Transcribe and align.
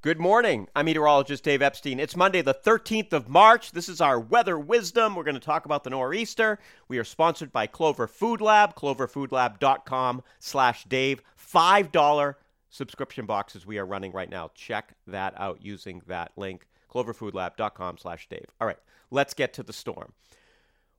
Good 0.00 0.20
morning. 0.20 0.68
I'm 0.76 0.86
meteorologist 0.86 1.42
Dave 1.42 1.60
Epstein. 1.60 1.98
It's 1.98 2.14
Monday, 2.14 2.40
the 2.40 2.54
13th 2.54 3.12
of 3.12 3.28
March. 3.28 3.72
This 3.72 3.88
is 3.88 4.00
our 4.00 4.20
weather 4.20 4.56
wisdom. 4.56 5.16
We're 5.16 5.24
going 5.24 5.34
to 5.34 5.40
talk 5.40 5.64
about 5.64 5.82
the 5.82 5.90
nor'easter. 5.90 6.60
We 6.86 6.98
are 6.98 7.04
sponsored 7.04 7.50
by 7.50 7.66
Clover 7.66 8.06
Food 8.06 8.40
Lab, 8.40 8.76
cloverfoodlab.com 8.76 10.22
slash 10.38 10.84
Dave. 10.84 11.20
$5 11.36 12.34
subscription 12.70 13.26
boxes 13.26 13.66
we 13.66 13.76
are 13.76 13.84
running 13.84 14.12
right 14.12 14.30
now. 14.30 14.52
Check 14.54 14.94
that 15.08 15.34
out 15.36 15.64
using 15.64 16.00
that 16.06 16.30
link, 16.36 16.68
cloverfoodlab.com 16.94 17.98
slash 17.98 18.28
Dave. 18.28 18.46
All 18.60 18.68
right, 18.68 18.78
let's 19.10 19.34
get 19.34 19.52
to 19.54 19.64
the 19.64 19.72
storm. 19.72 20.12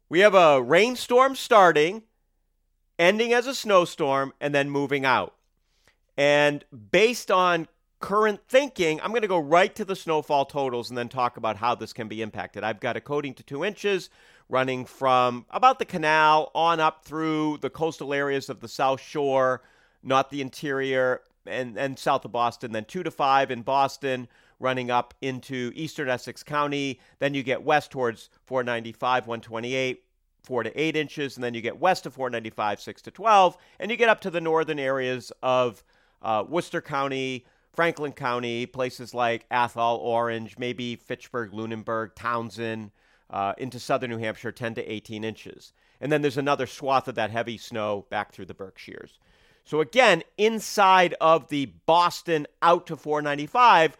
We 0.10 0.20
have 0.20 0.36
a 0.36 0.62
rainstorm 0.62 1.38
starting, 1.38 2.04
ending 3.00 3.32
as 3.32 3.48
a 3.48 3.56
snowstorm, 3.56 4.34
and 4.42 4.54
then 4.54 4.70
moving 4.70 5.06
out. 5.06 5.36
And 6.18 6.66
based 6.92 7.32
on 7.32 7.70
current 8.00 8.40
thinking, 8.48 9.00
I'm 9.02 9.10
going 9.10 9.22
to 9.22 9.28
go 9.28 9.40
right 9.40 9.74
to 9.76 9.86
the 9.86 9.96
snowfall 9.96 10.46
totals 10.46 10.90
and 10.90 10.98
then 10.98 11.10
talk 11.10 11.38
about 11.38 11.58
how 11.58 11.76
this 11.76 11.94
can 11.94 12.08
be 12.08 12.22
impacted. 12.22 12.64
I've 12.64 12.80
got 12.80 12.98
a 12.98 13.02
coating 13.02 13.34
to 13.36 13.44
two 13.44 13.66
inches 13.66 14.10
running 14.48 14.86
from 14.86 15.46
about 15.52 15.80
the 15.80 15.86
canal 15.86 16.52
on 16.56 16.80
up 16.80 17.06
through 17.06 17.58
the 17.62 17.70
coastal 17.70 18.14
areas 18.14 18.50
of 18.50 18.62
the 18.62 18.68
South 18.68 19.02
Shore, 19.02 19.62
not 20.02 20.30
the 20.30 20.42
interior, 20.42 21.22
and, 21.46 21.78
and 21.78 21.98
south 21.98 22.26
of 22.26 22.32
Boston, 22.32 22.72
then 22.72 22.86
two 22.86 23.04
to 23.04 23.12
five 23.12 23.52
in 23.52 23.62
Boston, 23.62 24.28
running 24.60 24.92
up 24.92 25.14
into 25.22 25.72
eastern 25.76 26.10
Essex 26.10 26.44
County. 26.44 27.00
Then 27.20 27.34
you 27.34 27.44
get 27.44 27.64
west 27.64 27.92
towards 27.92 28.30
495, 28.46 29.28
128, 29.28 30.04
four 30.44 30.64
to 30.64 30.80
eight 30.80 30.96
inches, 30.96 31.38
and 31.38 31.44
then 31.44 31.54
you 31.54 31.62
get 31.62 31.80
west 31.80 32.06
of 32.06 32.14
495, 32.14 32.82
six 32.82 33.02
to 33.04 33.12
12, 33.12 33.58
and 33.80 33.92
you 33.92 33.98
get 33.98 34.10
up 34.10 34.22
to 34.22 34.30
the 34.30 34.42
northern 34.42 34.80
areas 34.80 35.32
of 35.44 35.84
uh, 36.22 36.44
Worcester 36.48 36.82
County, 36.82 37.46
Franklin 37.80 38.12
County, 38.12 38.66
places 38.66 39.14
like 39.14 39.46
Athol, 39.50 40.00
Orange, 40.00 40.58
maybe 40.58 40.98
Fitchburg, 40.98 41.54
Lunenburg, 41.54 42.14
Townsend, 42.14 42.92
uh, 43.30 43.54
into 43.58 43.80
southern 43.80 44.10
New 44.10 44.18
Hampshire, 44.18 44.52
10 44.52 44.76
to 44.76 44.92
18 44.92 45.24
inches. 45.24 45.72
And 46.02 46.12
then 46.12 46.22
there's 46.22 46.36
another 46.36 46.68
swath 46.68 47.08
of 47.08 47.16
that 47.16 47.32
heavy 47.32 47.58
snow 47.58 48.06
back 48.10 48.34
through 48.34 48.48
the 48.48 48.54
Berkshires. 48.54 49.18
So 49.64 49.80
again, 49.80 50.24
inside 50.38 51.16
of 51.22 51.48
the 51.48 51.68
Boston 51.86 52.48
out 52.62 52.86
to 52.88 52.98
495, 52.98 53.96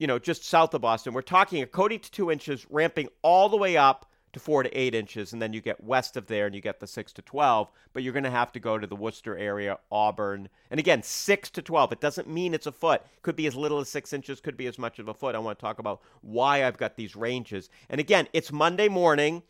you 0.00 0.08
know, 0.08 0.18
just 0.18 0.44
south 0.44 0.74
of 0.74 0.80
Boston, 0.80 1.14
we're 1.14 1.22
talking 1.22 1.62
a 1.62 1.66
coating 1.66 2.00
to 2.00 2.10
two 2.10 2.32
inches, 2.32 2.66
ramping 2.70 3.08
all 3.22 3.48
the 3.48 3.56
way 3.56 3.76
up 3.76 4.10
to 4.36 4.40
four 4.40 4.62
to 4.62 4.78
eight 4.78 4.94
inches, 4.94 5.32
and 5.32 5.40
then 5.40 5.54
you 5.54 5.62
get 5.62 5.82
west 5.82 6.14
of 6.16 6.26
there 6.26 6.44
and 6.44 6.54
you 6.54 6.60
get 6.60 6.78
the 6.78 6.86
six 6.86 7.10
to 7.14 7.22
12. 7.22 7.70
But 7.94 8.02
you're 8.02 8.12
going 8.12 8.24
to 8.24 8.30
have 8.30 8.52
to 8.52 8.60
go 8.60 8.76
to 8.76 8.86
the 8.86 8.94
Worcester 8.94 9.36
area, 9.36 9.78
Auburn. 9.90 10.50
And 10.70 10.78
again, 10.78 11.02
six 11.02 11.48
to 11.50 11.62
12. 11.62 11.92
It 11.92 12.00
doesn't 12.00 12.28
mean 12.28 12.52
it's 12.52 12.66
a 12.66 12.72
foot. 12.72 13.02
Could 13.22 13.34
be 13.34 13.46
as 13.46 13.56
little 13.56 13.80
as 13.80 13.88
six 13.88 14.12
inches, 14.12 14.40
could 14.40 14.56
be 14.56 14.66
as 14.66 14.78
much 14.78 14.98
of 14.98 15.08
a 15.08 15.14
foot. 15.14 15.34
I 15.34 15.38
want 15.38 15.58
to 15.58 15.62
talk 15.62 15.78
about 15.78 16.02
why 16.20 16.64
I've 16.64 16.76
got 16.76 16.96
these 16.96 17.16
ranges. 17.16 17.70
And 17.88 17.98
again, 17.98 18.28
it's 18.34 18.52
Monday 18.52 18.88
morning, 18.88 19.42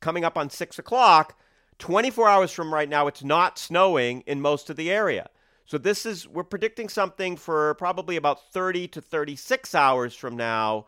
coming 0.00 0.24
up 0.24 0.36
on 0.36 0.50
six 0.50 0.78
o'clock. 0.78 1.38
24 1.78 2.28
hours 2.28 2.52
from 2.52 2.72
right 2.72 2.88
now, 2.88 3.06
it's 3.06 3.24
not 3.24 3.58
snowing 3.58 4.22
in 4.26 4.40
most 4.42 4.68
of 4.68 4.76
the 4.76 4.90
area. 4.90 5.30
So 5.64 5.78
this 5.78 6.04
is, 6.06 6.28
we're 6.28 6.44
predicting 6.44 6.90
something 6.90 7.36
for 7.36 7.74
probably 7.74 8.16
about 8.16 8.52
30 8.52 8.86
to 8.88 9.00
36 9.00 9.74
hours 9.74 10.14
from 10.14 10.36
now 10.36 10.86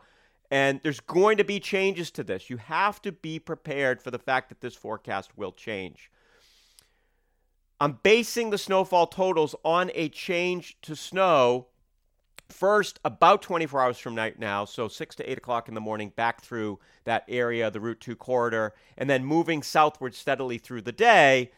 and 0.51 0.79
there's 0.83 0.99
going 0.99 1.37
to 1.37 1.43
be 1.43 1.59
changes 1.59 2.09
to 2.11 2.23
this. 2.23 2.49
You 2.49 2.57
have 2.57 3.01
to 3.03 3.11
be 3.11 3.39
prepared 3.39 4.01
for 4.01 4.11
the 4.11 4.19
fact 4.19 4.49
that 4.49 4.61
this 4.61 4.75
forecast 4.75 5.37
will 5.37 5.51
change. 5.51 6.11
I'm 7.79 7.99
basing 8.03 8.49
the 8.49 8.57
snowfall 8.57 9.07
totals 9.07 9.55
on 9.63 9.91
a 9.93 10.09
change 10.09 10.77
to 10.81 10.95
snow 10.95 11.67
first 12.49 12.99
about 13.05 13.43
24 13.43 13.81
hours 13.81 13.97
from 13.99 14.15
night 14.15 14.39
now, 14.39 14.65
so 14.65 14.87
6 14.87 15.15
to 15.15 15.31
8 15.31 15.37
o'clock 15.37 15.67
in 15.67 15.75
the 15.75 15.81
morning, 15.81 16.11
back 16.15 16.41
through 16.41 16.79
that 17.03 17.23
area, 17.29 17.69
the 17.69 17.79
Route 17.79 17.99
2 17.99 18.15
corridor, 18.15 18.73
and 18.97 19.09
then 19.09 19.23
moving 19.23 19.61
southward 19.61 20.15
steadily 20.15 20.57
through 20.57 20.81
the 20.81 20.91
day. 20.91 21.51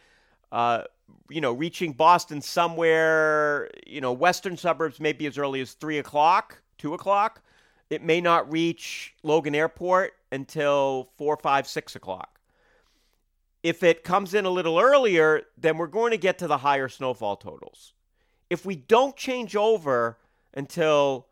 Uh, 0.52 0.84
you 1.30 1.40
know, 1.40 1.54
reaching 1.54 1.94
Boston 1.94 2.42
somewhere, 2.42 3.70
you 3.88 4.02
know, 4.02 4.12
western 4.12 4.58
suburbs 4.58 5.00
maybe 5.00 5.26
as 5.26 5.38
early 5.38 5.62
as 5.62 5.72
3 5.74 5.98
o'clock, 5.98 6.62
2 6.78 6.94
o'clock 6.94 7.42
it 7.92 8.02
may 8.02 8.22
not 8.22 8.50
reach 8.50 9.14
Logan 9.22 9.54
Airport 9.54 10.14
until 10.32 11.10
4, 11.18 11.36
5, 11.36 11.68
6 11.68 11.96
o'clock. 11.98 12.40
If 13.64 13.84
it 13.84 14.06
comes 14.06 14.34
in 14.34 14.46
a 14.46 14.50
little 14.50 14.80
earlier, 14.80 15.44
then 15.58 15.78
we're 15.78 15.88
going 15.88 16.12
to 16.12 16.18
get 16.18 16.38
to 16.40 16.48
the 16.48 16.60
higher 16.60 16.88
snowfall 16.88 17.36
totals. 17.36 17.94
If 18.50 18.66
we 18.66 18.78
don't 18.78 19.18
change 19.18 19.58
over 19.58 20.18
until 20.54 21.28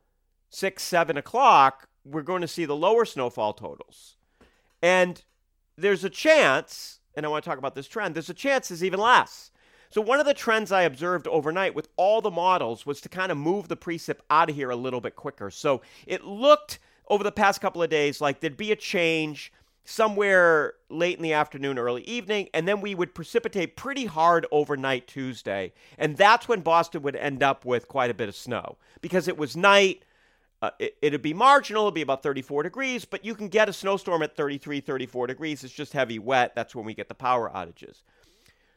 6, 0.50 0.84
7 0.84 1.16
o'clock, 1.16 1.88
we're 2.04 2.24
going 2.24 2.42
to 2.42 2.48
see 2.48 2.66
the 2.66 2.76
lower 2.76 3.06
snowfall 3.06 3.54
totals. 3.54 4.18
And 4.82 5.24
there's 5.78 6.04
a 6.04 6.10
chance, 6.10 7.00
and 7.16 7.26
I 7.26 7.30
want 7.30 7.46
to 7.46 7.50
talk 7.50 7.58
about 7.58 7.74
this 7.74 7.88
trend, 7.88 8.16
there's 8.16 8.30
a 8.30 8.34
chance 8.34 8.70
is 8.70 8.84
even 8.84 9.00
less. 9.00 9.50
So 9.92 10.02
one 10.02 10.20
of 10.20 10.28
the 10.28 10.36
trends 10.36 10.72
I 10.72 10.84
observed 10.84 11.28
overnight 11.28 11.74
with 11.74 11.90
all 11.96 12.22
the 12.22 12.30
models 12.30 12.86
was 12.86 13.02
to 13.02 13.10
kind 13.10 13.32
of 13.32 13.38
move 13.40 13.68
the 13.68 13.78
precip 13.78 14.20
out 14.30 14.50
of 14.50 14.56
here 14.56 14.70
a 14.70 14.76
little 14.76 15.02
bit 15.02 15.16
quicker. 15.16 15.50
So 15.50 15.82
it 16.06 16.24
looked 16.24 16.78
over 17.08 17.24
the 17.24 17.32
past 17.32 17.60
couple 17.60 17.82
of 17.82 17.90
days 17.90 18.22
like 18.22 18.40
there'd 18.40 18.56
be 18.56 18.72
a 18.72 18.76
change 18.76 19.52
somewhere 19.86 20.76
late 20.90 21.18
in 21.18 21.24
the 21.24 21.34
afternoon, 21.34 21.80
early 21.80 22.04
evening, 22.04 22.48
and 22.54 22.68
then 22.68 22.82
we 22.82 22.94
would 22.94 23.16
precipitate 23.16 23.76
pretty 23.76 24.06
hard 24.06 24.46
overnight 24.52 25.08
Tuesday. 25.08 25.74
And 25.98 26.16
that's 26.16 26.48
when 26.48 26.62
Boston 26.62 27.02
would 27.02 27.16
end 27.16 27.42
up 27.42 27.66
with 27.66 27.88
quite 27.88 28.12
a 28.12 28.14
bit 28.14 28.30
of 28.30 28.36
snow 28.36 28.78
because 29.02 29.28
it 29.28 29.38
was 29.38 29.58
night. 29.58 30.04
Uh, 30.62 30.70
it, 30.78 31.12
would 31.14 31.22
be 31.22 31.34
marginal, 31.34 31.86
it'd 31.86 31.96
be 31.96 32.02
about 32.02 32.22
34 32.22 32.64
degrees, 32.64 33.06
but 33.06 33.24
you 33.24 33.34
can 33.34 33.48
get 33.48 33.70
a 33.70 33.74
snowstorm 33.74 34.22
at 34.22 34.36
33, 34.36 34.82
34 34.82 35.28
degrees. 35.28 35.64
It's 35.64 35.74
just 35.74 35.94
heavy 35.94 36.20
wet. 36.20 36.54
That's 36.54 36.76
when 36.76 36.86
we 36.86 36.94
get 36.94 37.08
the 37.08 37.16
power 37.16 37.50
outages. 37.50 38.04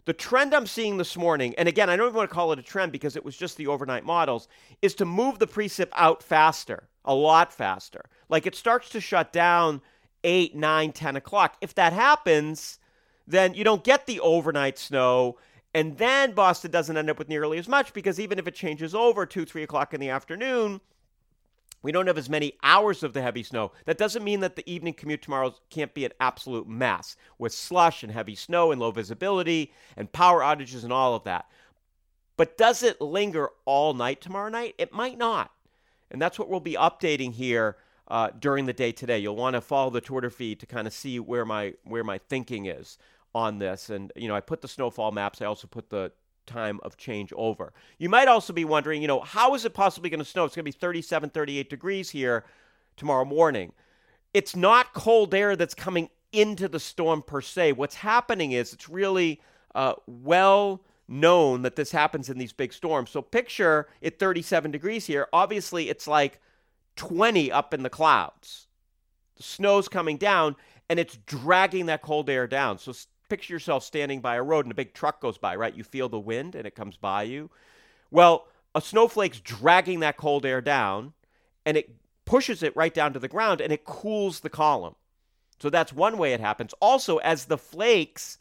The 0.05 0.13
trend 0.13 0.53
I'm 0.53 0.67
seeing 0.67 0.97
this 0.97 1.17
morning, 1.17 1.55
and 1.57 1.69
again, 1.69 1.89
I 1.89 1.97
don't 1.97 2.09
even 2.09 2.17
want 2.17 2.29
to 2.29 2.35
call 2.35 2.53
it 2.53 2.59
a 2.59 2.63
trend 2.63 2.91
because 2.91 3.15
it 3.15 3.25
was 3.25 3.37
just 3.37 3.57
the 3.57 3.69
overnight 3.69 4.05
models, 4.05 4.49
is 4.81 4.95
to 4.97 5.05
move 5.05 5.39
the 5.39 5.47
precip 5.47 5.91
out 5.95 6.25
faster, 6.25 6.89
a 7.05 7.15
lot 7.15 7.53
faster. 7.53 8.03
Like 8.29 8.45
it 8.45 8.57
starts 8.57 8.89
to 8.91 9.01
shut 9.01 9.33
down 9.33 9.81
8, 10.25 10.57
9, 10.57 10.93
10 10.93 11.17
o'clock. 11.17 11.57
If 11.61 11.75
that 11.77 11.93
happens, 11.93 12.81
then 13.29 13.55
you 13.55 13.63
don't 13.63 13.85
get 13.85 14.07
the 14.07 14.19
overnight 14.21 14.77
snow. 14.77 15.39
And 15.73 15.97
then 15.99 16.33
Boston 16.33 16.73
doesn't 16.73 16.97
end 16.97 17.09
up 17.09 17.19
with 17.19 17.29
nearly 17.29 17.59
as 17.59 17.69
much 17.69 17.93
because 17.93 18.19
even 18.19 18.41
if 18.41 18.49
it 18.49 18.55
changes 18.55 18.97
over 18.97 19.25
2, 19.25 19.45
3 19.45 19.63
o'clock 19.63 19.95
in 19.95 20.01
the 20.01 20.11
afternoon, 20.11 20.81
we 21.83 21.93
don't 21.93 22.07
have 22.07 22.19
as 22.19 22.31
many 22.31 22.55
hours 22.63 23.03
of 23.03 23.13
the 23.13 23.23
heavy 23.23 23.43
snow. 23.43 23.73
That 23.87 23.99
doesn't 23.99 24.25
mean 24.25 24.41
that 24.41 24.57
the 24.57 24.71
evening 24.71 24.95
commute 24.95 25.23
tomorrow 25.23 25.55
can't 25.71 25.95
be 25.95 26.05
an 26.05 26.13
absolute 26.21 26.69
mess 26.69 27.17
with 27.39 27.53
slush 27.53 28.03
and 28.03 28.13
heavy 28.13 28.35
snow 28.35 28.71
and 28.71 28.81
low 28.81 28.91
visibility 28.91 29.73
and 29.97 30.13
power 30.13 30.41
outages 30.41 30.85
and 30.85 30.93
all 30.93 31.15
of 31.15 31.25
that. 31.25 31.47
But 32.37 32.57
does 32.57 32.83
it 32.83 33.01
linger 33.01 33.51
all 33.65 33.95
night 33.95 34.21
tomorrow 34.21 34.49
night? 34.49 34.75
It 34.79 34.93
might 34.93 35.19
not. 35.19 35.51
And 36.11 36.21
that's 36.21 36.39
what 36.39 36.49
we'll 36.49 36.61
be 36.61 36.75
updating 36.75 37.33
here 37.33 37.77
uh, 38.09 38.31
during 38.39 38.67
the 38.67 38.73
day 38.73 38.93
today. 38.93 39.19
You'll 39.19 39.37
want 39.37 39.55
to 39.55 39.61
follow 39.61 39.91
the 39.91 40.01
Twitter 40.01 40.31
feed 40.31 40.61
to 40.61 40.67
kind 40.67 40.87
of 40.87 40.93
see 40.93 41.19
where 41.19 41.45
my 41.45 41.75
where 41.85 42.05
my 42.05 42.19
thinking 42.19 42.67
is 42.67 42.99
on 43.35 43.59
this. 43.59 43.91
And 43.91 44.13
you 44.17 44.29
know, 44.29 44.35
I 44.35 44.41
put 44.41 44.61
the 44.61 44.69
snowfall 44.69 45.13
maps. 45.13 45.41
I 45.41 45.47
also 45.47 45.67
put 45.67 45.91
the 45.91 46.13
time 46.47 46.81
of 46.83 46.97
change 46.97 47.33
over. 47.37 47.73
You 47.99 48.09
might 48.09 48.29
also 48.29 48.53
be 48.53 48.65
wondering, 48.65 49.03
you 49.03 49.09
know, 49.09 49.21
how 49.21 49.55
is 49.55 49.65
it 49.65 49.75
possibly 49.75 50.11
going 50.11 50.19
to 50.19 50.25
snow? 50.25 50.45
It's 50.45 50.55
going 50.55 50.65
to 50.65 50.73
be 50.73 50.79
37, 50.79 51.31
38 51.31 51.71
degrees 51.71 52.11
here 52.11 52.45
tomorrow 52.97 53.25
morning. 53.25 53.73
It's 54.35 54.57
not 54.57 54.95
cold 54.95 55.35
air 55.35 55.57
that's 55.57 55.75
coming 55.75 56.09
into 56.33 56.69
the 56.69 56.81
storm 56.81 57.23
per 57.23 57.41
se. 57.41 57.73
What's 57.73 57.97
happening 57.97 58.53
is 58.53 58.73
it's 58.73 58.89
really 58.89 59.41
uh, 59.75 59.95
well 60.07 60.83
known 61.09 61.63
that 61.63 61.77
this 61.77 61.93
happens 61.93 62.29
in 62.29 62.39
these 62.39 62.53
big 62.53 62.73
storms. 62.73 63.11
So 63.11 63.21
picture 63.23 63.89
it 64.01 64.19
37 64.19 64.71
degrees 64.71 65.07
here. 65.07 65.29
Obviously, 65.33 65.89
it's 65.91 66.09
like 66.09 66.41
20 66.97 67.53
up 67.53 67.75
in 67.75 67.83
the 67.83 67.91
clouds. 67.91 68.69
The 69.37 69.43
snow's 69.43 69.89
coming 69.89 70.17
down 70.17 70.57
and 70.89 70.99
it's 70.99 71.17
dragging 71.27 71.87
that 71.87 72.03
cold 72.03 72.29
air 72.29 72.47
down. 72.47 72.79
So 72.79 72.93
picture 73.33 73.55
yourself 73.55 73.83
standing 73.83 74.21
by 74.21 74.37
a 74.37 74.43
road 74.43 74.67
and 74.67 74.73
a 74.73 74.75
big 74.75 74.93
truck 74.93 75.19
goes 75.19 75.39
by, 75.39 75.57
right? 75.57 75.75
You 75.75 75.85
feel 75.85 76.11
the 76.11 76.21
wind 76.21 76.55
and 76.55 76.67
it 76.67 76.75
comes 76.75 76.99
by 76.99 77.23
you. 77.23 77.49
Well, 78.11 78.47
a 78.75 78.81
snowflake's 78.83 79.41
dragging 79.41 80.01
that 80.01 80.19
cold 80.19 80.45
air 80.45 80.61
down 80.61 81.15
and 81.65 81.79
it 81.79 81.97
pushes 82.27 82.63
it 82.63 82.77
right 82.77 82.93
down 82.93 83.15
to 83.15 83.19
the 83.19 83.29
ground 83.29 83.63
and 83.63 83.73
it 83.73 83.87
cools 83.87 84.41
the 84.41 84.51
column. 84.51 84.97
So 85.61 85.71
that's 85.71 85.95
one 85.95 86.19
way 86.19 86.35
it 86.35 86.41
happens. 86.41 86.75
Also, 86.79 87.17
as 87.19 87.47
the 87.47 87.57
flakes 87.57 88.37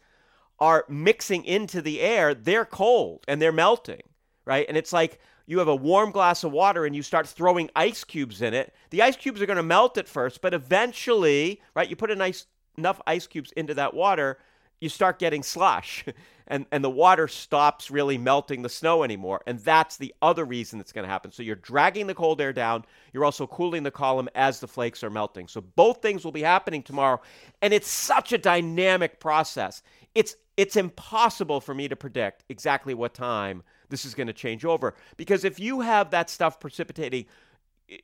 are 0.59 0.83
mixing 0.89 1.45
into 1.45 1.81
the 1.81 2.01
air, 2.01 2.33
they're 2.33 2.65
cold 2.65 3.23
and 3.29 3.41
they're 3.41 3.53
melting, 3.53 4.03
right? 4.43 4.65
And 4.67 4.75
it's 4.75 4.91
like 4.91 5.21
you 5.45 5.59
have 5.59 5.69
a 5.69 5.75
warm 5.75 6.11
glass 6.11 6.43
of 6.43 6.51
water 6.51 6.85
and 6.85 6.93
you 6.93 7.01
start 7.01 7.29
throwing 7.29 7.69
ice 7.77 8.03
cubes 8.03 8.41
in 8.41 8.53
it. 8.53 8.75
The 8.89 9.03
ice 9.03 9.15
cubes 9.15 9.41
are 9.41 9.45
going 9.45 9.55
to 9.55 9.63
melt 9.63 9.97
at 9.97 10.09
first, 10.09 10.41
but 10.41 10.53
eventually, 10.53 11.61
right, 11.75 11.89
you 11.89 11.95
put 11.95 12.11
a 12.11 12.15
nice 12.15 12.45
enough 12.77 12.99
ice 13.07 13.25
cubes 13.25 13.53
into 13.53 13.73
that 13.75 13.93
water, 13.93 14.37
you 14.81 14.89
start 14.89 15.19
getting 15.19 15.43
slush 15.43 16.03
and, 16.47 16.65
and 16.71 16.83
the 16.83 16.89
water 16.89 17.29
stops 17.29 17.89
really 17.89 18.17
melting 18.17 18.61
the 18.61 18.69
snow 18.69 19.03
anymore. 19.03 19.41
And 19.47 19.59
that's 19.59 19.95
the 19.95 20.13
other 20.21 20.43
reason 20.43 20.77
that's 20.79 20.91
going 20.91 21.05
to 21.05 21.09
happen. 21.09 21.31
So 21.31 21.43
you're 21.43 21.55
dragging 21.55 22.07
the 22.07 22.13
cold 22.13 22.41
air 22.41 22.51
down. 22.51 22.83
You're 23.13 23.23
also 23.23 23.47
cooling 23.47 23.83
the 23.83 23.91
column 23.91 24.27
as 24.35 24.59
the 24.59 24.67
flakes 24.67 25.01
are 25.03 25.09
melting. 25.09 25.47
So 25.47 25.61
both 25.61 26.01
things 26.01 26.25
will 26.25 26.33
be 26.33 26.41
happening 26.41 26.83
tomorrow. 26.83 27.21
And 27.61 27.73
it's 27.73 27.89
such 27.89 28.33
a 28.33 28.37
dynamic 28.37 29.21
process. 29.21 29.81
It's 30.13 30.35
it's 30.57 30.75
impossible 30.75 31.61
for 31.61 31.73
me 31.73 31.87
to 31.87 31.95
predict 31.95 32.43
exactly 32.49 32.93
what 32.93 33.13
time 33.13 33.63
this 33.89 34.03
is 34.03 34.13
going 34.13 34.27
to 34.27 34.33
change 34.33 34.65
over 34.65 34.93
because 35.15 35.45
if 35.45 35.59
you 35.59 35.79
have 35.79 36.11
that 36.11 36.29
stuff 36.29 36.59
precipitating 36.59 37.25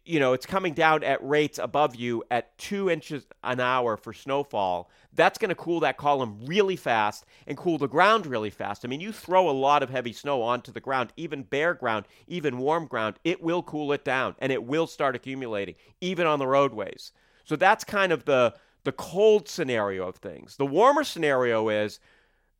you 0.03 0.19
know, 0.19 0.33
it's 0.33 0.45
coming 0.45 0.73
down 0.73 1.03
at 1.03 1.25
rates 1.25 1.59
above 1.59 1.95
you 1.95 2.23
at 2.29 2.57
two 2.57 2.89
inches 2.89 3.25
an 3.43 3.59
hour 3.59 3.95
for 3.95 4.13
snowfall. 4.13 4.89
That's 5.13 5.37
going 5.37 5.49
to 5.49 5.55
cool 5.55 5.79
that 5.81 5.97
column 5.97 6.39
really 6.45 6.75
fast 6.75 7.25
and 7.47 7.57
cool 7.57 7.77
the 7.77 7.87
ground 7.87 8.25
really 8.25 8.49
fast. 8.49 8.83
I 8.83 8.87
mean, 8.87 8.99
you 8.99 9.11
throw 9.11 9.49
a 9.49 9.51
lot 9.51 9.83
of 9.83 9.89
heavy 9.89 10.13
snow 10.13 10.41
onto 10.41 10.71
the 10.71 10.79
ground, 10.79 11.13
even 11.15 11.43
bare 11.43 11.73
ground, 11.73 12.05
even 12.27 12.57
warm 12.57 12.85
ground, 12.85 13.17
it 13.23 13.41
will 13.41 13.63
cool 13.63 13.91
it 13.93 14.03
down 14.03 14.35
and 14.39 14.51
it 14.51 14.63
will 14.63 14.87
start 14.87 15.15
accumulating, 15.15 15.75
even 16.01 16.27
on 16.27 16.39
the 16.39 16.47
roadways. 16.47 17.11
So 17.45 17.55
that's 17.55 17.83
kind 17.83 18.11
of 18.11 18.25
the 18.25 18.53
the 18.83 18.91
cold 18.93 19.49
scenario 19.49 20.07
of 20.07 20.15
things. 20.15 20.55
The 20.55 20.65
warmer 20.65 21.03
scenario 21.03 21.67
is 21.67 21.99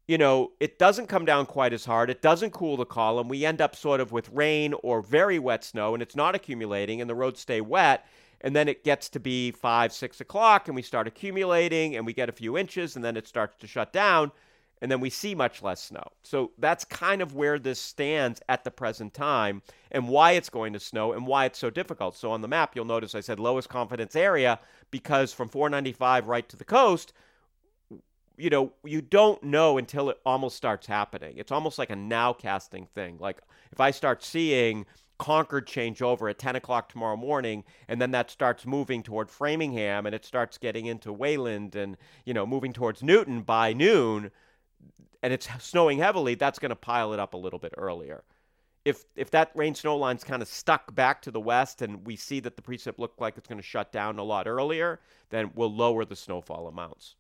you 0.08 0.18
know, 0.18 0.54
it 0.62 0.80
doesn't 0.80 1.08
come 1.08 1.26
down 1.26 1.46
quite 1.46 1.74
as 1.74 1.84
hard. 1.84 2.10
It 2.10 2.22
doesn't 2.22 2.52
cool 2.52 2.78
the 2.78 2.86
column. 2.86 3.28
We 3.28 3.46
end 3.46 3.62
up 3.62 3.76
sort 3.76 4.00
of 4.00 4.14
with 4.14 4.30
rain 4.30 4.74
or 4.82 5.02
very 5.02 5.38
wet 5.38 5.66
snow, 5.66 5.94
and 5.94 6.02
it's 6.02 6.16
not 6.16 6.34
accumulating, 6.34 7.02
and 7.02 7.10
the 7.10 7.16
roads 7.16 7.42
stay 7.42 7.60
wet. 7.60 8.06
And 8.40 8.56
then 8.56 8.70
it 8.70 8.84
gets 8.84 9.10
to 9.10 9.20
be 9.20 9.52
five, 9.52 9.92
six 9.92 10.22
o'clock, 10.22 10.68
and 10.68 10.76
we 10.76 10.82
start 10.82 11.08
accumulating, 11.08 11.96
and 11.96 12.06
we 12.06 12.14
get 12.14 12.30
a 12.30 12.34
few 12.34 12.58
inches, 12.58 12.96
and 12.96 13.04
then 13.04 13.18
it 13.18 13.28
starts 13.28 13.58
to 13.58 13.68
shut 13.68 13.92
down, 13.92 14.32
and 14.82 14.90
then 14.90 15.02
we 15.02 15.10
see 15.10 15.36
much 15.36 15.62
less 15.62 15.84
snow. 15.84 16.08
So 16.24 16.52
that's 16.58 16.86
kind 16.86 17.22
of 17.22 17.34
where 17.34 17.60
this 17.60 17.82
stands 17.82 18.40
at 18.48 18.64
the 18.64 18.72
present 18.72 19.14
time, 19.14 19.62
and 19.92 20.08
why 20.08 20.34
it's 20.34 20.50
going 20.50 20.72
to 20.74 20.80
snow, 20.80 21.12
and 21.12 21.28
why 21.28 21.46
it's 21.46 21.60
so 21.60 21.70
difficult. 21.70 22.16
So 22.16 22.32
on 22.32 22.42
the 22.42 22.48
map, 22.48 22.76
you'll 22.76 22.86
notice 22.86 23.14
I 23.14 23.22
said 23.22 23.40
lowest 23.40 23.68
confidence 23.68 24.16
area 24.16 24.60
because 24.90 25.34
from 25.34 25.50
495 25.50 26.28
right 26.28 26.48
to 26.48 26.56
the 26.56 26.64
coast, 26.64 27.12
you 28.38 28.50
know, 28.50 28.72
you 28.84 29.02
don't 29.02 29.42
know 29.44 29.78
until 29.78 30.10
it 30.10 30.20
almost 30.26 30.56
starts 30.56 30.86
happening. 30.86 31.36
It's 31.38 31.52
almost 31.52 31.80
like 31.80 31.90
a 31.90 31.96
now 31.96 32.34
casting 32.34 32.86
thing. 32.86 33.18
Like 33.20 33.42
if 33.72 33.80
I 33.80 33.92
start 33.92 34.24
seeing 34.24 34.86
Concord 35.18 35.66
change 35.66 36.04
over 36.04 36.30
at 36.30 36.38
10 36.38 36.56
o'clock 36.56 36.90
tomorrow 36.90 37.18
morning, 37.18 37.64
and 37.88 38.00
then 38.00 38.12
that 38.12 38.30
starts 38.30 38.66
moving 38.66 39.02
toward 39.02 39.32
Framingham 39.32 40.06
and 40.06 40.14
it 40.14 40.24
starts 40.24 40.60
getting 40.60 40.86
into 40.86 41.12
Wayland 41.12 41.76
and, 41.76 41.98
you 42.26 42.34
know, 42.34 42.46
moving 42.46 42.74
towards 42.74 43.02
Newton 43.02 43.42
by 43.42 43.74
noon, 43.74 44.32
and 45.24 45.34
it's 45.34 45.50
snowing 45.60 45.98
heavily, 45.98 46.36
that's 46.36 46.60
going 46.60 46.70
to 46.70 46.76
pile 46.76 47.14
it 47.14 47.20
up 47.20 47.34
a 47.34 47.38
little 47.38 47.60
bit 47.60 47.74
earlier. 47.78 48.24
If, 48.86 49.04
if 49.16 49.32
that 49.32 49.52
rain 49.56 49.74
snow 49.76 49.98
line's 49.98 50.24
kind 50.24 50.42
of 50.42 50.48
stuck 50.48 50.94
back 50.94 51.22
to 51.24 51.32
the 51.32 51.42
west 51.42 51.82
and 51.82 52.06
we 52.06 52.16
see 52.16 52.40
that 52.42 52.56
the 52.56 52.62
precip 52.62 53.00
look 53.00 53.16
like 53.20 53.38
it's 53.38 53.48
going 53.48 53.60
to 53.60 53.68
shut 53.68 53.92
down 53.92 54.20
a 54.20 54.24
lot 54.24 54.48
earlier, 54.48 55.00
then 55.30 55.52
we'll 55.56 55.74
lower 55.74 56.06
the 56.06 56.16
snowfall 56.16 56.68
amounts. 56.68 57.16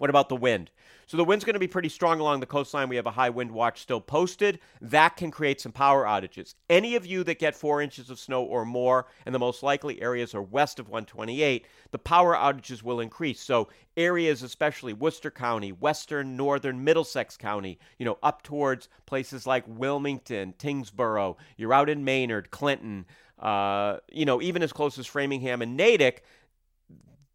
What 0.00 0.08
about 0.08 0.30
the 0.30 0.36
wind? 0.36 0.70
So 1.06 1.18
the 1.18 1.24
wind's 1.24 1.44
going 1.44 1.54
to 1.54 1.60
be 1.60 1.66
pretty 1.66 1.90
strong 1.90 2.20
along 2.20 2.40
the 2.40 2.46
coastline. 2.46 2.88
We 2.88 2.96
have 2.96 3.04
a 3.04 3.10
high 3.10 3.28
wind 3.28 3.50
watch 3.50 3.82
still 3.82 4.00
posted. 4.00 4.58
That 4.80 5.14
can 5.18 5.30
create 5.30 5.60
some 5.60 5.72
power 5.72 6.04
outages. 6.04 6.54
Any 6.70 6.96
of 6.96 7.04
you 7.04 7.22
that 7.24 7.38
get 7.38 7.54
four 7.54 7.82
inches 7.82 8.08
of 8.08 8.18
snow 8.18 8.42
or 8.42 8.64
more, 8.64 9.08
and 9.26 9.34
the 9.34 9.38
most 9.38 9.62
likely 9.62 10.00
areas 10.00 10.34
are 10.34 10.40
west 10.40 10.78
of 10.78 10.88
128, 10.88 11.66
the 11.90 11.98
power 11.98 12.34
outages 12.34 12.82
will 12.82 13.00
increase. 13.00 13.42
So 13.42 13.68
areas, 13.94 14.42
especially 14.42 14.94
Worcester 14.94 15.30
County, 15.30 15.70
western, 15.70 16.34
northern, 16.34 16.82
Middlesex 16.82 17.36
County, 17.36 17.78
you 17.98 18.06
know, 18.06 18.16
up 18.22 18.42
towards 18.42 18.88
places 19.04 19.46
like 19.46 19.64
Wilmington, 19.66 20.54
Tyngsboro, 20.58 21.36
you're 21.58 21.74
out 21.74 21.90
in 21.90 22.06
Maynard, 22.06 22.50
Clinton, 22.50 23.04
uh, 23.38 23.98
you 24.10 24.24
know, 24.24 24.40
even 24.40 24.62
as 24.62 24.72
close 24.72 24.98
as 24.98 25.06
Framingham 25.06 25.62
and 25.62 25.76
Natick, 25.76 26.24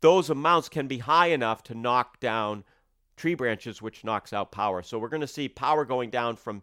those 0.06 0.30
amounts 0.30 0.70
can 0.70 0.86
be 0.88 1.00
high 1.00 1.30
enough 1.30 1.64
to 1.64 1.74
knock 1.74 2.20
down 2.20 2.64
tree 3.18 3.34
branches, 3.34 3.82
which 3.82 4.04
knocks 4.04 4.34
out 4.34 4.52
power. 4.52 4.84
So 4.84 5.00
we're 5.00 5.10
going 5.10 5.22
to 5.22 5.28
see 5.28 5.50
power 5.50 5.84
going 5.84 6.12
down 6.12 6.36
from 6.36 6.62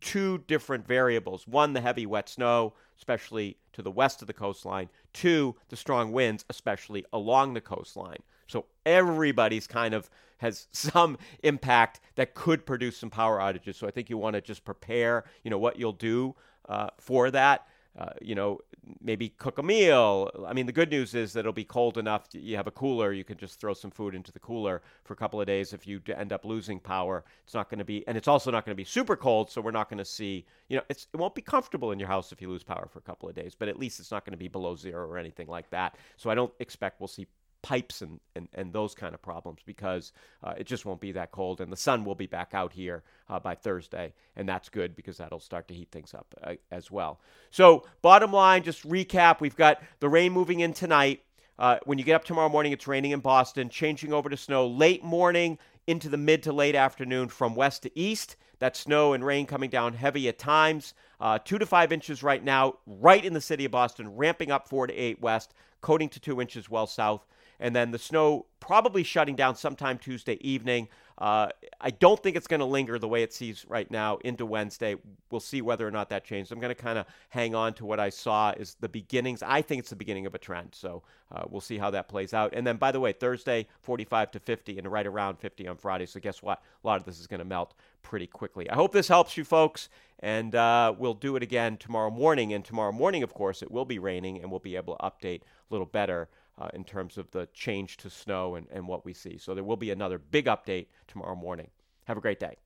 two 0.00 0.38
different 0.46 0.86
variables 0.86 1.46
one, 1.46 1.74
the 1.74 1.82
heavy 1.82 2.06
wet 2.06 2.30
snow, 2.30 2.72
especially 2.96 3.58
to 3.74 3.82
the 3.82 3.90
west 3.90 4.22
of 4.22 4.26
the 4.26 4.32
coastline, 4.32 4.88
two, 5.12 5.54
the 5.68 5.76
strong 5.76 6.12
winds, 6.12 6.46
especially 6.48 7.04
along 7.12 7.52
the 7.52 7.60
coastline. 7.60 8.22
So 8.46 8.64
everybody's 8.86 9.66
kind 9.66 9.92
of 9.92 10.08
has 10.38 10.66
some 10.72 11.18
impact 11.42 12.00
that 12.14 12.32
could 12.32 12.64
produce 12.64 12.96
some 12.96 13.10
power 13.10 13.38
outages. 13.38 13.74
So 13.74 13.86
I 13.86 13.90
think 13.90 14.08
you 14.08 14.16
want 14.16 14.32
to 14.32 14.40
just 14.40 14.64
prepare, 14.64 15.24
you 15.44 15.50
know, 15.50 15.58
what 15.58 15.78
you'll 15.78 15.92
do 15.92 16.36
uh, 16.66 16.88
for 16.96 17.30
that. 17.32 17.66
Uh, 17.98 18.10
you 18.20 18.36
know, 18.36 18.60
maybe 19.02 19.28
cook 19.28 19.58
a 19.58 19.62
meal. 19.62 20.30
I 20.46 20.52
mean, 20.52 20.66
the 20.66 20.72
good 20.72 20.88
news 20.88 21.16
is 21.16 21.32
that 21.32 21.40
it'll 21.40 21.52
be 21.52 21.64
cold 21.64 21.98
enough. 21.98 22.28
You 22.32 22.54
have 22.54 22.68
a 22.68 22.70
cooler. 22.70 23.12
You 23.12 23.24
can 23.24 23.36
just 23.36 23.58
throw 23.58 23.74
some 23.74 23.90
food 23.90 24.14
into 24.14 24.30
the 24.30 24.38
cooler 24.38 24.82
for 25.02 25.14
a 25.14 25.16
couple 25.16 25.40
of 25.40 25.48
days. 25.48 25.72
If 25.72 25.84
you 25.84 26.00
end 26.16 26.32
up 26.32 26.44
losing 26.44 26.78
power, 26.78 27.24
it's 27.44 27.54
not 27.54 27.68
going 27.68 27.80
to 27.80 27.84
be, 27.84 28.06
and 28.06 28.16
it's 28.16 28.28
also 28.28 28.52
not 28.52 28.64
going 28.64 28.72
to 28.76 28.80
be 28.80 28.84
super 28.84 29.16
cold. 29.16 29.50
So 29.50 29.60
we're 29.60 29.72
not 29.72 29.88
going 29.90 29.98
to 29.98 30.04
see, 30.04 30.46
you 30.68 30.76
know, 30.76 30.84
it 30.88 31.04
won't 31.12 31.34
be 31.34 31.42
comfortable 31.42 31.90
in 31.90 31.98
your 31.98 32.06
house 32.06 32.30
if 32.30 32.40
you 32.40 32.48
lose 32.48 32.62
power 32.62 32.88
for 32.88 33.00
a 33.00 33.02
couple 33.02 33.28
of 33.28 33.34
days. 33.34 33.56
But 33.58 33.66
at 33.66 33.80
least 33.80 33.98
it's 33.98 34.12
not 34.12 34.24
going 34.24 34.32
to 34.32 34.38
be 34.38 34.48
below 34.48 34.76
zero 34.76 35.04
or 35.04 35.18
anything 35.18 35.48
like 35.48 35.68
that. 35.70 35.96
So 36.16 36.30
I 36.30 36.36
don't 36.36 36.52
expect 36.60 37.00
we'll 37.00 37.08
see 37.08 37.26
pipes 37.68 38.00
and, 38.00 38.18
and, 38.34 38.48
and 38.54 38.72
those 38.72 38.94
kind 38.94 39.12
of 39.12 39.20
problems 39.20 39.60
because 39.66 40.12
uh, 40.42 40.54
it 40.56 40.66
just 40.66 40.86
won't 40.86 41.02
be 41.02 41.12
that 41.12 41.32
cold. 41.32 41.60
And 41.60 41.70
the 41.70 41.76
sun 41.76 42.02
will 42.02 42.14
be 42.14 42.26
back 42.26 42.54
out 42.54 42.72
here 42.72 43.02
uh, 43.28 43.38
by 43.38 43.54
Thursday. 43.54 44.14
And 44.36 44.48
that's 44.48 44.70
good 44.70 44.96
because 44.96 45.18
that'll 45.18 45.38
start 45.38 45.68
to 45.68 45.74
heat 45.74 45.90
things 45.92 46.14
up 46.14 46.34
uh, 46.42 46.54
as 46.70 46.90
well. 46.90 47.20
So, 47.50 47.84
bottom 48.00 48.32
line, 48.32 48.62
just 48.62 48.88
recap 48.88 49.42
we've 49.42 49.54
got 49.54 49.82
the 50.00 50.08
rain 50.08 50.32
moving 50.32 50.60
in 50.60 50.72
tonight. 50.72 51.22
Uh, 51.58 51.76
when 51.84 51.98
you 51.98 52.04
get 52.04 52.14
up 52.14 52.24
tomorrow 52.24 52.48
morning, 52.48 52.72
it's 52.72 52.86
raining 52.86 53.10
in 53.10 53.20
Boston, 53.20 53.68
changing 53.68 54.14
over 54.14 54.30
to 54.30 54.36
snow 54.36 54.66
late 54.66 55.04
morning 55.04 55.58
into 55.86 56.08
the 56.08 56.16
mid 56.16 56.42
to 56.44 56.52
late 56.52 56.74
afternoon 56.74 57.28
from 57.28 57.54
west 57.54 57.82
to 57.82 57.98
east. 57.98 58.36
That 58.60 58.76
snow 58.76 59.12
and 59.12 59.22
rain 59.22 59.44
coming 59.44 59.68
down 59.68 59.92
heavy 59.92 60.26
at 60.28 60.38
times. 60.38 60.94
Uh, 61.20 61.38
two 61.38 61.58
to 61.58 61.66
five 61.66 61.92
inches 61.92 62.22
right 62.22 62.42
now, 62.42 62.76
right 62.86 63.22
in 63.22 63.34
the 63.34 63.42
city 63.42 63.66
of 63.66 63.72
Boston, 63.72 64.16
ramping 64.16 64.50
up 64.50 64.68
four 64.68 64.86
to 64.86 64.94
eight 64.94 65.20
west, 65.20 65.52
coating 65.82 66.08
to 66.08 66.20
two 66.20 66.40
inches 66.40 66.70
well 66.70 66.86
south 66.86 67.26
and 67.60 67.74
then 67.74 67.90
the 67.90 67.98
snow 67.98 68.46
probably 68.60 69.02
shutting 69.02 69.36
down 69.36 69.56
sometime 69.56 69.98
Tuesday 69.98 70.38
evening. 70.40 70.88
Uh, 71.16 71.48
I 71.80 71.90
don't 71.90 72.22
think 72.22 72.36
it's 72.36 72.46
going 72.46 72.60
to 72.60 72.66
linger 72.66 72.98
the 72.98 73.08
way 73.08 73.24
it 73.24 73.32
sees 73.32 73.64
right 73.68 73.90
now 73.90 74.18
into 74.18 74.46
Wednesday. 74.46 74.94
We'll 75.30 75.40
see 75.40 75.62
whether 75.62 75.86
or 75.86 75.90
not 75.90 76.10
that 76.10 76.24
changes. 76.24 76.52
I'm 76.52 76.60
going 76.60 76.74
to 76.74 76.80
kind 76.80 76.98
of 76.98 77.06
hang 77.30 77.56
on 77.56 77.74
to 77.74 77.84
what 77.84 77.98
I 77.98 78.08
saw 78.08 78.52
is 78.52 78.76
the 78.80 78.88
beginnings. 78.88 79.42
I 79.42 79.62
think 79.62 79.80
it's 79.80 79.90
the 79.90 79.96
beginning 79.96 80.26
of 80.26 80.34
a 80.34 80.38
trend. 80.38 80.70
So 80.74 81.02
uh, 81.32 81.42
we'll 81.48 81.60
see 81.60 81.76
how 81.76 81.90
that 81.90 82.08
plays 82.08 82.34
out. 82.34 82.54
And 82.54 82.64
then, 82.64 82.76
by 82.76 82.92
the 82.92 83.00
way, 83.00 83.12
Thursday, 83.12 83.66
45 83.82 84.30
to 84.32 84.40
50, 84.40 84.78
and 84.78 84.86
right 84.90 85.06
around 85.06 85.36
50 85.38 85.66
on 85.66 85.76
Friday. 85.76 86.06
So 86.06 86.20
guess 86.20 86.40
what? 86.40 86.62
A 86.84 86.86
lot 86.86 87.00
of 87.00 87.04
this 87.04 87.18
is 87.18 87.26
going 87.26 87.40
to 87.40 87.44
melt 87.44 87.74
pretty 88.02 88.28
quickly. 88.28 88.70
I 88.70 88.74
hope 88.74 88.92
this 88.92 89.08
helps 89.08 89.36
you 89.36 89.44
folks. 89.44 89.88
And 90.20 90.54
uh, 90.54 90.94
we'll 90.96 91.14
do 91.14 91.36
it 91.36 91.42
again 91.42 91.76
tomorrow 91.78 92.10
morning. 92.10 92.52
And 92.52 92.64
tomorrow 92.64 92.92
morning, 92.92 93.22
of 93.22 93.34
course, 93.34 93.62
it 93.62 93.70
will 93.70 93.84
be 93.84 93.98
raining, 93.98 94.40
and 94.40 94.50
we'll 94.50 94.60
be 94.60 94.76
able 94.76 94.96
to 94.96 95.02
update 95.02 95.40
a 95.40 95.44
little 95.70 95.86
better 95.86 96.28
uh, 96.60 96.68
in 96.74 96.84
terms 96.84 97.18
of 97.18 97.30
the 97.30 97.48
change 97.52 97.96
to 97.98 98.10
snow 98.10 98.54
and, 98.54 98.66
and 98.70 98.86
what 98.86 99.04
we 99.04 99.12
see. 99.12 99.38
So 99.38 99.54
there 99.54 99.64
will 99.64 99.76
be 99.76 99.90
another 99.90 100.18
big 100.18 100.46
update 100.46 100.86
tomorrow 101.06 101.34
morning. 101.34 101.70
Have 102.04 102.16
a 102.16 102.20
great 102.20 102.40
day. 102.40 102.56